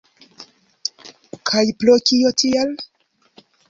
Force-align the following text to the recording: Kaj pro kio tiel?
Kaj 1.51 1.63
pro 1.85 2.01
kio 2.09 2.35
tiel? 2.45 2.77